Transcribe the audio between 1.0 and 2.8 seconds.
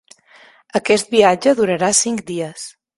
viatge durarà cinc dies.